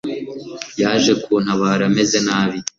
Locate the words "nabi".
2.27-2.57